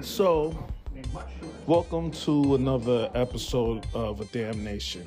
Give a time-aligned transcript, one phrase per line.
[0.00, 1.56] So, made much shorter.
[1.66, 5.06] welcome to another episode of A Damn Nation.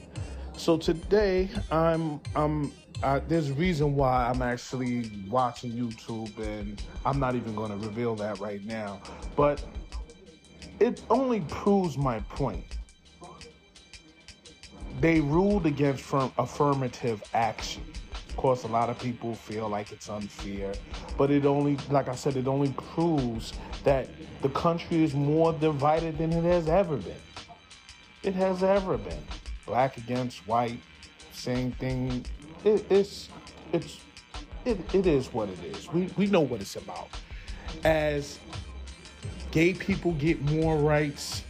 [0.56, 2.72] So today, I'm I'm
[3.04, 7.88] I, there's a reason why I'm actually watching YouTube, and I'm not even going to
[7.88, 9.00] reveal that right now.
[9.36, 9.64] But
[10.80, 12.78] it only proves my point.
[15.00, 17.84] They ruled against firm, affirmative action.
[18.38, 20.72] Course, a lot of people feel like it's unfair,
[21.18, 23.52] but it only, like I said, it only proves
[23.84, 24.08] that
[24.44, 27.16] the country is more divided than it has ever been.
[28.22, 29.24] It has ever been.
[29.66, 30.80] Black against white,
[31.32, 32.26] same thing.
[32.64, 33.30] It, it's,
[33.74, 34.00] it's,
[34.66, 35.92] it, it is what it is.
[35.92, 37.10] We, we know what it's about.
[37.84, 38.38] As
[39.50, 41.44] gay people get more rights,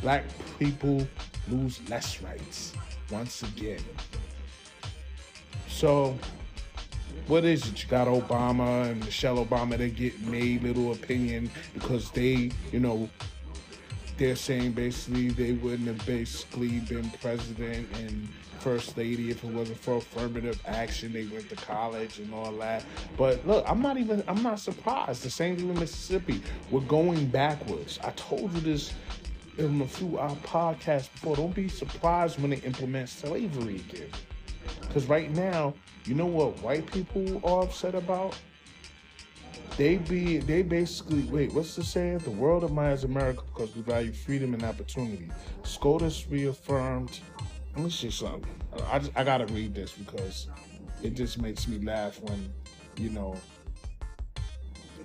[0.00, 0.24] black
[0.60, 1.06] people
[1.48, 2.72] lose less rights
[3.10, 3.82] once again.
[5.80, 6.14] So,
[7.26, 7.82] what is it?
[7.82, 13.08] You got Obama and Michelle Obama that get made little opinion because they, you know,
[14.18, 18.28] they're saying basically they wouldn't have basically been president and
[18.58, 21.14] first lady if it wasn't for affirmative action.
[21.14, 22.84] They went to college and all that.
[23.16, 25.22] But look, I'm not even I'm not surprised.
[25.22, 26.42] The same thing in Mississippi.
[26.70, 27.98] We're going backwards.
[28.04, 28.92] I told you this
[29.56, 31.36] in a few our podcasts before.
[31.36, 34.10] Don't be surprised when they implement slavery again.
[34.80, 38.36] Because right now, you know what white people are upset about?
[39.76, 41.52] They be they basically wait.
[41.54, 42.18] What's the saying?
[42.18, 45.30] The world admires America because we value freedom and opportunity.
[45.62, 47.20] SCOTUS reaffirmed.
[47.74, 48.50] Let me see something.
[48.90, 50.48] I just, I gotta read this because
[51.02, 52.52] it just makes me laugh when
[52.96, 53.36] you know.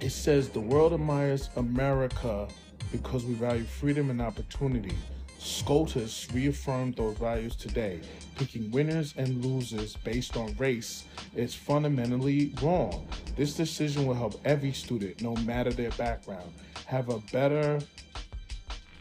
[0.01, 2.47] It says the world admires America
[2.91, 4.95] because we value freedom and opportunity.
[5.39, 8.01] SCOTUS reaffirmed those values today.
[8.35, 11.05] Picking winners and losers based on race
[11.35, 13.07] is fundamentally wrong.
[13.35, 16.51] This decision will help every student, no matter their background,
[16.85, 17.79] have a better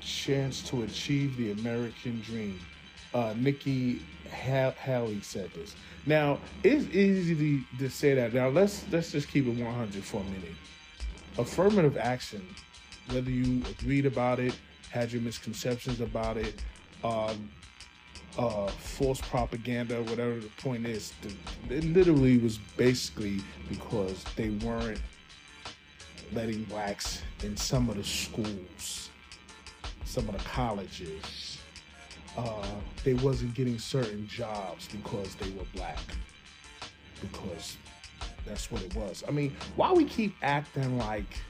[0.00, 2.60] chance to achieve the American dream.
[3.12, 5.74] Uh, Nikki ha- Haley said this.
[6.06, 8.34] Now, it's easy to, to say that.
[8.34, 10.54] Now, let's let's just keep it 100 for a minute.
[11.38, 12.46] Affirmative action,
[13.10, 14.54] whether you agreed about it,
[14.94, 16.62] had your misconceptions about it,
[17.02, 17.50] um,
[18.38, 21.12] uh, false propaganda, whatever the point is,
[21.68, 25.00] it literally was basically because they weren't
[26.32, 29.10] letting blacks in some of the schools,
[30.04, 31.58] some of the colleges.
[32.38, 32.64] Uh,
[33.02, 35.98] they wasn't getting certain jobs because they were black.
[37.20, 37.76] Because
[38.46, 39.24] that's what it was.
[39.26, 41.40] I mean, why we keep acting like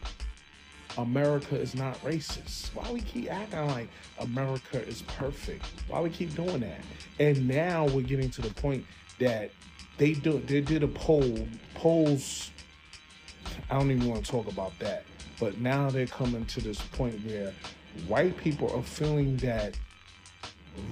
[0.99, 2.75] America is not racist?
[2.75, 3.89] Why we keep acting like
[4.19, 5.65] America is perfect?
[5.89, 6.81] Why we keep doing that?
[7.19, 8.85] And now we're getting to the point
[9.19, 9.51] that
[9.99, 11.47] they do they did a poll.
[11.75, 12.51] Polls
[13.71, 15.05] I don't even want to talk about that.
[15.41, 17.53] But now they're coming to this point where
[18.07, 19.77] white people are feeling that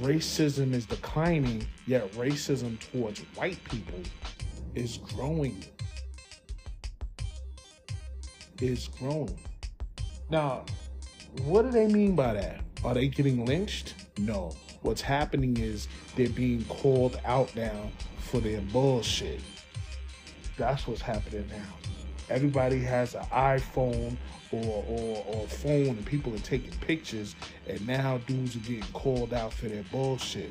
[0.00, 4.00] racism is declining, yet racism towards white people
[4.74, 5.64] is growing.
[8.60, 9.38] Is growing.
[10.32, 10.64] Now,
[11.44, 12.60] what do they mean by that?
[12.86, 13.94] Are they getting lynched?
[14.16, 14.56] No.
[14.80, 19.42] What's happening is they're being called out now for their bullshit.
[20.56, 21.74] That's what's happening now.
[22.30, 24.16] Everybody has an iPhone
[24.52, 27.36] or, or, or phone and people are taking pictures,
[27.68, 30.50] and now dudes are getting called out for their bullshit.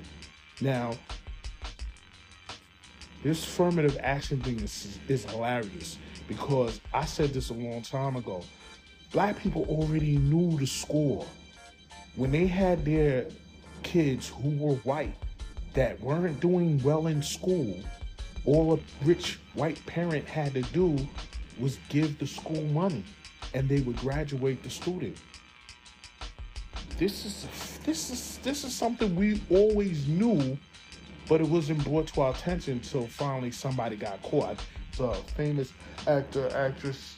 [0.61, 0.93] Now,
[3.23, 8.43] this affirmative action thing is, is hilarious because I said this a long time ago.
[9.11, 11.25] Black people already knew the score.
[12.15, 13.25] When they had their
[13.83, 15.15] kids who were white
[15.73, 17.77] that weren't doing well in school,
[18.45, 20.97] all a rich white parent had to do
[21.59, 23.03] was give the school money
[23.53, 25.17] and they would graduate the student.
[26.97, 27.47] This is
[27.83, 30.57] this is this is something we always knew,
[31.27, 34.57] but it wasn't brought to our attention until finally somebody got caught.
[34.89, 35.73] It's a famous
[36.07, 37.15] actor, actress.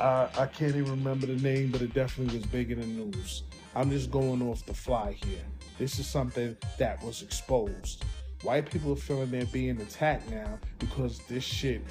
[0.00, 3.42] I can't even remember the name, but it definitely was big in the news.
[3.74, 5.44] I'm just going off the fly here.
[5.78, 8.04] This is something that was exposed.
[8.42, 11.82] White people are feeling they're being attacked now because this shit,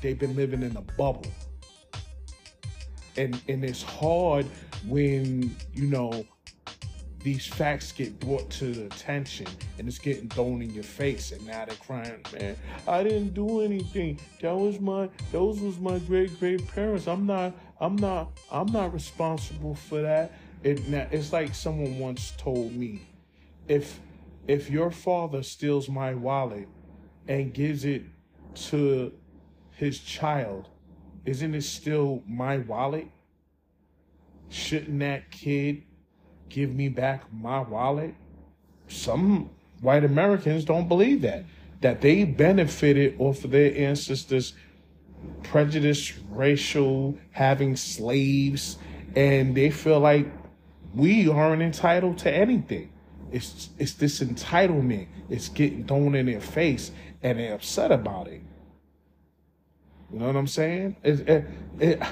[0.00, 1.26] they've been living in a bubble.
[3.16, 4.46] And and it's hard
[4.88, 6.24] when, you know,
[7.22, 9.46] these facts get brought to the attention
[9.78, 12.56] and it's getting thrown in your face and now they're crying man.
[12.86, 14.18] I didn't do anything.
[14.40, 17.06] That was my those was my great great parents.
[17.06, 20.32] I'm not i'm not i'm not responsible for that.
[20.62, 23.02] It, it's like someone once told me
[23.68, 24.00] if
[24.46, 26.68] if your father steals my wallet
[27.28, 28.02] and gives it
[28.54, 29.12] to
[29.76, 30.68] his child
[31.24, 33.06] isn't it still my wallet?
[34.48, 35.84] Shouldn't that kid
[36.52, 38.14] give me back my wallet?
[38.86, 39.50] Some
[39.80, 41.44] white Americans don't believe that.
[41.80, 44.54] That they benefited off of their ancestors'
[45.42, 48.78] prejudice, racial, having slaves,
[49.16, 50.26] and they feel like
[50.94, 52.92] we aren't entitled to anything.
[53.32, 55.08] It's it's this entitlement.
[55.30, 58.42] It's getting thrown in their face, and they're upset about it.
[60.12, 60.96] You know what I'm saying?
[61.02, 61.46] It, it,
[61.80, 62.02] it,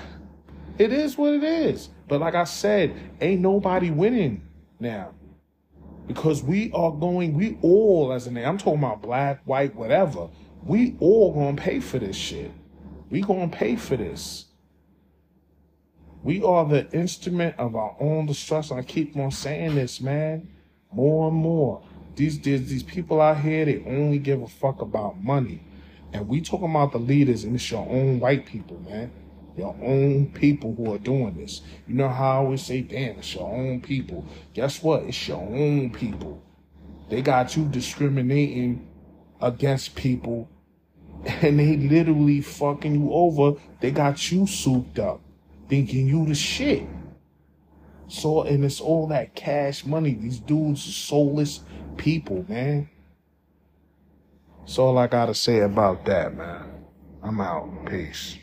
[0.79, 1.91] it is what it is.
[2.11, 4.43] But like I said, ain't nobody winning
[4.81, 5.13] now.
[6.09, 10.29] Because we are going, we all as a an I'm talking about black, white, whatever.
[10.65, 12.51] We all gonna pay for this shit.
[13.11, 14.47] We gonna pay for this.
[16.25, 18.77] We are the instrument of our own destruction.
[18.77, 20.49] I keep on saying this, man.
[20.93, 21.81] More and more.
[22.17, 25.63] These, these these people out here, they only give a fuck about money.
[26.13, 29.13] And we talking about the leaders, and it's your own white people, man.
[29.57, 31.63] Your own people who are doing this.
[31.87, 34.25] You know how I always say, damn, it's your own people.
[34.55, 35.03] Guess what?
[35.05, 36.43] It's your own people.
[37.09, 38.89] They got you discriminating
[39.41, 40.49] against people
[41.43, 43.59] and they literally fucking you over.
[43.81, 45.21] They got you souped up,
[45.69, 46.87] thinking you the shit.
[48.09, 50.15] So, and it's all that cash money.
[50.15, 51.61] These dudes are soulless
[51.97, 52.89] people, man.
[54.61, 56.65] That's all I gotta say about that, man.
[57.23, 57.87] I'm out.
[57.87, 58.39] Peace.